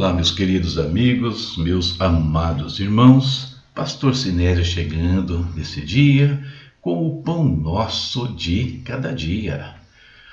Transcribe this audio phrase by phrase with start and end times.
[0.00, 6.42] Olá, meus queridos amigos, meus amados irmãos, Pastor Sinésio chegando nesse dia
[6.80, 9.74] com o pão nosso de cada dia.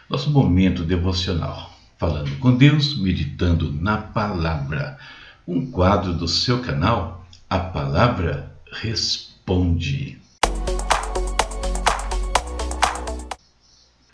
[0.10, 4.98] Nosso momento devocional, falando com Deus, meditando na palavra.
[5.46, 10.18] Um quadro do seu canal, A Palavra Responde.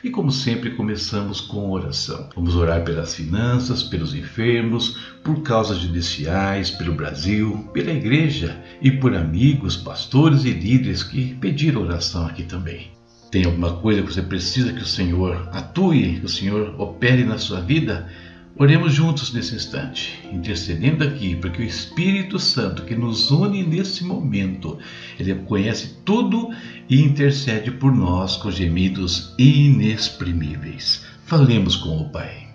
[0.03, 2.27] E como sempre, começamos com oração.
[2.35, 9.15] Vamos orar pelas finanças, pelos enfermos, por causas judiciais, pelo Brasil, pela igreja e por
[9.15, 12.91] amigos, pastores e líderes que pediram oração aqui também.
[13.31, 17.37] Tem alguma coisa que você precisa que o Senhor atue, que o Senhor opere na
[17.37, 18.11] sua vida?
[18.55, 24.77] Oremos juntos nesse instante, intercedendo aqui, porque o Espírito Santo que nos une nesse momento,
[25.19, 26.49] ele conhece tudo
[26.87, 31.03] e intercede por nós com gemidos inexprimíveis.
[31.25, 32.47] Falemos com o Pai.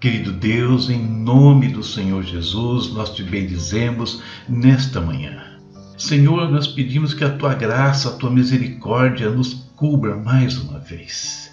[0.00, 5.54] Querido Deus, em nome do Senhor Jesus, nós te bendizemos nesta manhã.
[5.96, 11.43] Senhor, nós pedimos que a tua graça, a tua misericórdia nos cubra mais uma vez.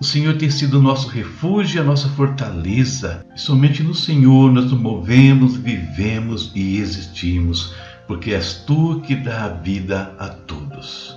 [0.00, 3.26] O Senhor tem sido o nosso refúgio a nossa fortaleza.
[3.34, 7.74] E somente no Senhor nós nos movemos, vivemos e existimos,
[8.06, 11.16] porque és tu que dá a vida a todos.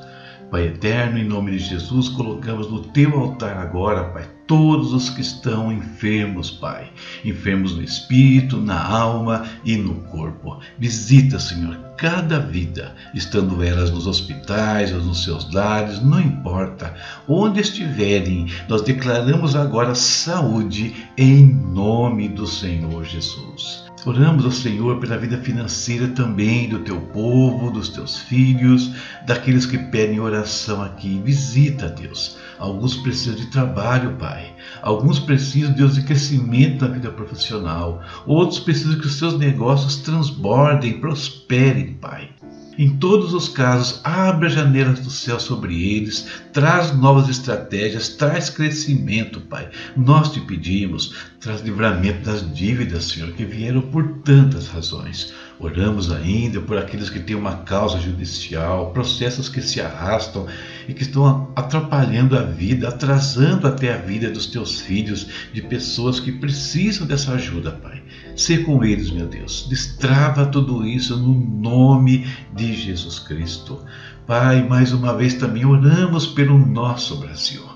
[0.49, 5.21] Pai eterno, em nome de Jesus, colocamos no teu altar agora, Pai, todos os que
[5.21, 6.91] estão enfermos, Pai.
[7.23, 10.59] Enfermos no espírito, na alma e no corpo.
[10.77, 16.93] Visita, Senhor, cada vida, estando elas nos hospitais ou nos seus lares, não importa.
[17.29, 23.89] Onde estiverem, nós declaramos agora saúde em nome do Senhor Jesus.
[24.03, 28.91] Oramos ao Senhor pela vida financeira também do teu povo, dos teus filhos,
[29.27, 31.21] daqueles que pedem oração aqui.
[31.23, 32.35] Visita, Deus.
[32.57, 34.55] Alguns precisam de trabalho, Pai.
[34.81, 38.01] Alguns precisam, Deus, de crescimento na vida profissional.
[38.25, 42.31] Outros precisam que os seus negócios transbordem, prosperem, Pai.
[42.77, 49.41] Em todos os casos, abra janelas do céu sobre eles, traz novas estratégias, traz crescimento,
[49.41, 49.69] Pai.
[49.95, 55.33] Nós te pedimos, traz livramento das dívidas, Senhor, que vieram por tantas razões.
[55.59, 60.47] Oramos ainda por aqueles que têm uma causa judicial, processos que se arrastam
[60.87, 66.21] e que estão atrapalhando a vida, atrasando até a vida dos teus filhos, de pessoas
[66.21, 68.00] que precisam dessa ajuda, Pai.
[68.35, 69.67] Sê com eles, meu Deus.
[69.69, 73.79] Destrava tudo isso no nome de Jesus Cristo.
[74.25, 77.70] Pai, mais uma vez também oramos pelo nosso Brasil.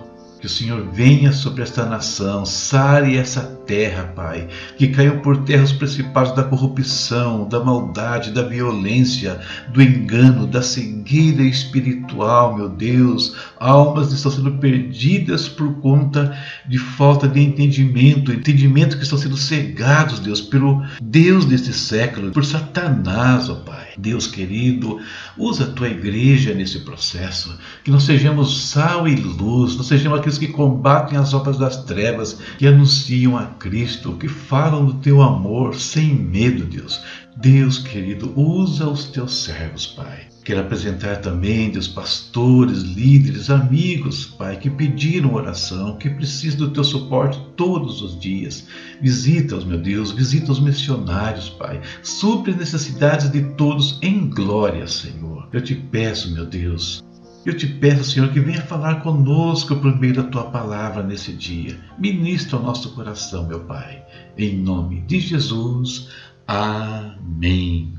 [0.46, 4.48] Que o Senhor venha sobre esta nação, sare essa terra, Pai,
[4.78, 9.40] que caiam por terra os principados da corrupção, da maldade, da violência,
[9.74, 13.36] do engano, da cegueira espiritual, meu Deus.
[13.60, 20.20] Almas estão sendo perdidas por conta de falta de entendimento, entendimento que estão sendo cegados,
[20.20, 23.86] Deus, pelo Deus deste século, por Satanás, ó Pai.
[23.98, 25.00] Deus querido,
[25.38, 30.35] usa a tua igreja nesse processo, que nós sejamos sal e luz, nós sejamos aqueles
[30.38, 35.76] que combatem as obras das trevas, que anunciam a Cristo, que falam do teu amor
[35.76, 37.02] sem medo, Deus.
[37.38, 40.28] Deus querido, usa os teus servos, Pai.
[40.46, 46.84] Quero apresentar também, Deus, pastores, líderes, amigos, Pai, que pediram oração, que precisam do teu
[46.84, 48.68] suporte todos os dias.
[49.02, 51.82] Visita-os, meu Deus, visita os missionários, Pai.
[52.04, 55.50] Supre as necessidades de todos em glória, Senhor.
[55.52, 57.04] Eu te peço, meu Deus,
[57.46, 61.78] eu te peço, Senhor, que venha falar conosco por meio da tua palavra nesse dia.
[61.98, 64.04] Ministra o nosso coração, meu Pai.
[64.36, 66.10] Em nome de Jesus.
[66.48, 67.94] Amém.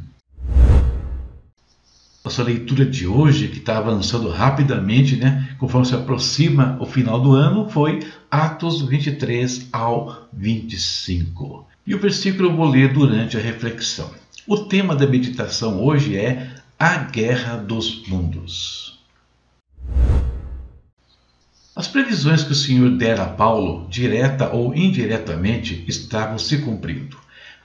[2.25, 7.33] Nossa leitura de hoje, que está avançando rapidamente, né, conforme se aproxima o final do
[7.35, 11.65] ano, foi Atos 23 ao 25.
[11.87, 14.11] E o versículo eu vou ler durante a reflexão.
[14.45, 18.96] O tema da meditação hoje é a guerra dos mundos.
[21.77, 27.19] As previsões que o Senhor dera a Paulo, direta ou indiretamente, estavam se cumprindo.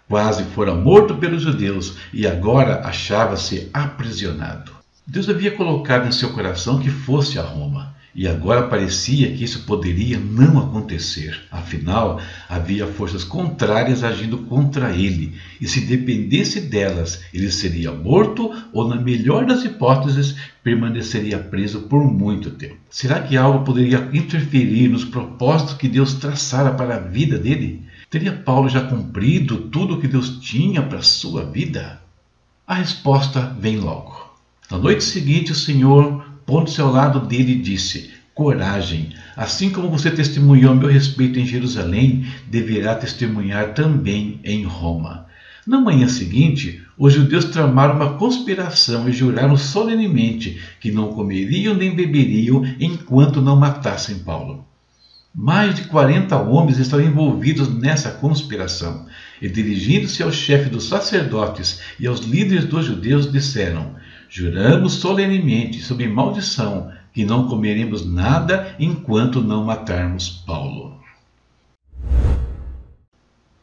[0.05, 4.73] Quase fora morto pelos judeus e agora achava-se aprisionado.
[5.07, 7.95] Deus havia colocado em seu coração que fosse a Roma.
[8.13, 11.41] E agora parecia que isso poderia não acontecer.
[11.49, 12.19] Afinal,
[12.49, 18.97] havia forças contrárias agindo contra ele, e se dependesse delas, ele seria morto ou, na
[18.97, 22.77] melhor das hipóteses, permaneceria preso por muito tempo.
[22.89, 27.85] Será que algo poderia interferir nos propósitos que Deus traçara para a vida dele?
[28.09, 32.01] Teria Paulo já cumprido tudo o que Deus tinha para a sua vida?
[32.67, 34.35] A resposta vem logo.
[34.69, 40.73] Na noite seguinte, o Senhor pondo-se ao lado dele, disse: Coragem, assim como você testemunhou
[40.73, 45.27] a meu respeito em Jerusalém, deverá testemunhar também em Roma.
[45.65, 51.95] Na manhã seguinte, os judeus tramaram uma conspiração e juraram solenemente que não comeriam nem
[51.95, 54.65] beberiam enquanto não matassem Paulo.
[55.33, 59.05] Mais de 40 homens estavam envolvidos nessa conspiração
[59.41, 63.95] e, dirigindo-se ao chefe dos sacerdotes e aos líderes dos judeus, disseram:
[64.33, 70.97] Juramos solenemente, sob maldição, que não comeremos nada enquanto não matarmos Paulo.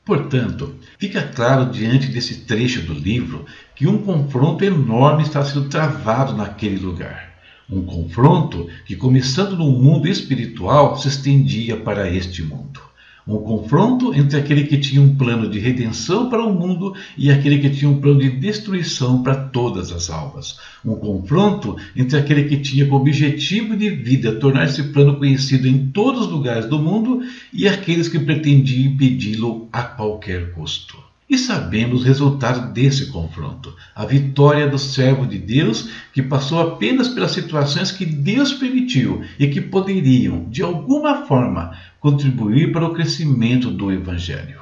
[0.04, 6.36] Portanto, fica claro diante desse trecho do livro que um confronto enorme está sendo travado
[6.36, 7.32] naquele lugar.
[7.70, 12.87] Um confronto que, começando no mundo espiritual, se estendia para este mundo.
[13.28, 17.58] Um confronto entre aquele que tinha um plano de redenção para o mundo e aquele
[17.58, 20.58] que tinha um plano de destruição para todas as almas.
[20.82, 25.88] Um confronto entre aquele que tinha como objetivo de vida tornar esse plano conhecido em
[25.88, 27.20] todos os lugares do mundo
[27.52, 31.07] e aqueles que pretendiam impedi-lo a qualquer custo.
[31.28, 37.08] E sabemos o resultado desse confronto: a vitória do servo de Deus, que passou apenas
[37.08, 43.70] pelas situações que Deus permitiu e que poderiam, de alguma forma, contribuir para o crescimento
[43.70, 44.60] do Evangelho.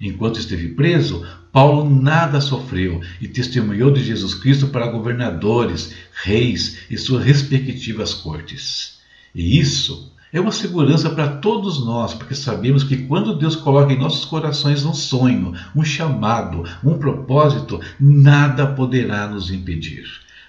[0.00, 5.94] Enquanto esteve preso, Paulo nada sofreu e testemunhou de Jesus Cristo para governadores,
[6.24, 9.00] reis e suas respectivas cortes.
[9.34, 13.98] E isso é uma segurança para todos nós, porque sabemos que quando Deus coloca em
[13.98, 20.04] nossos corações um sonho, um chamado, um propósito, nada poderá nos impedir.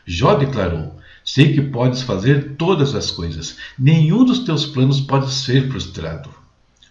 [0.05, 5.67] Jó declarou: Sei que podes fazer todas as coisas, nenhum dos teus planos pode ser
[5.69, 6.29] frustrado.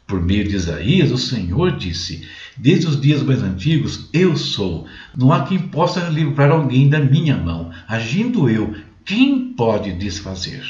[0.07, 2.27] Por meio de Isaías, o Senhor disse:
[2.57, 4.87] Desde os dias mais antigos, eu sou.
[5.17, 7.71] Não há quem possa livrar alguém da minha mão.
[7.87, 10.65] Agindo eu, quem pode desfazer?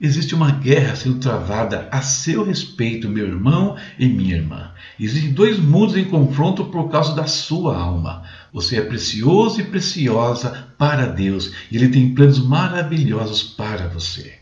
[0.00, 4.72] Existe uma guerra sendo travada a seu respeito, meu irmão e minha irmã.
[4.98, 8.24] Existem dois mundos em confronto por causa da sua alma.
[8.52, 14.34] Você é precioso e preciosa para Deus e Ele tem planos maravilhosos para você.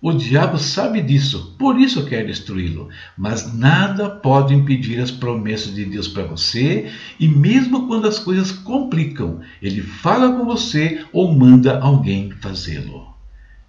[0.00, 2.88] O diabo sabe disso, por isso quer destruí-lo.
[3.18, 8.52] Mas nada pode impedir as promessas de Deus para você, e mesmo quando as coisas
[8.52, 13.15] complicam, ele fala com você ou manda alguém fazê-lo.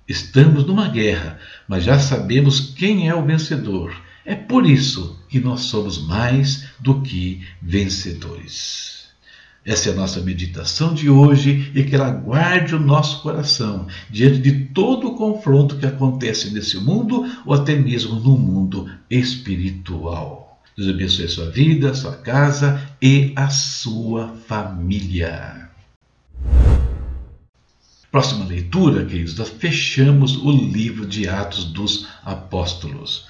[0.08, 1.38] Estamos numa guerra,
[1.68, 3.94] mas já sabemos quem é o vencedor.
[4.26, 9.08] É por isso que nós somos mais do que vencedores.
[9.66, 14.40] Essa é a nossa meditação de hoje e que ela guarde o nosso coração diante
[14.40, 20.58] de todo o confronto que acontece nesse mundo ou até mesmo no mundo espiritual.
[20.78, 25.68] Deus abençoe a sua vida, a sua casa e a sua família.
[28.10, 33.26] Próxima leitura, queridos, fechamos o livro de Atos dos Apóstolos.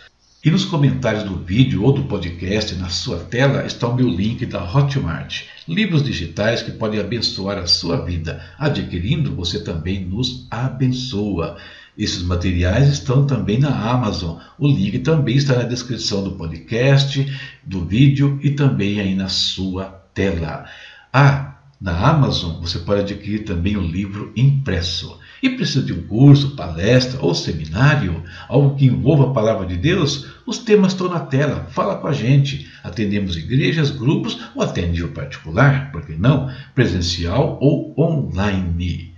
[0.46, 4.46] E nos comentários do vídeo ou do podcast, na sua tela, está o meu link
[4.46, 5.46] da Hotmart.
[5.68, 8.40] Livros digitais que podem abençoar a sua vida.
[8.60, 11.58] Adquirindo, você também nos abençoa.
[11.98, 14.38] Esses materiais estão também na Amazon.
[14.60, 17.26] O link também está na descrição do podcast,
[17.64, 20.66] do vídeo e também aí na sua tela.
[21.12, 25.20] Ah, na Amazon você pode adquirir também o livro impresso.
[25.42, 30.26] E precisa de um curso, palestra ou seminário, algo que envolva a palavra de Deus?
[30.46, 31.68] Os temas estão na tela.
[31.70, 32.68] Fala com a gente.
[32.84, 36.52] Atendemos igrejas, grupos ou até nível particular, por que não?
[36.74, 39.14] Presencial ou online.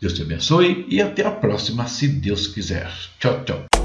[0.00, 2.90] Deus te abençoe e até a próxima, se Deus quiser.
[3.20, 3.81] Tchau, tchau.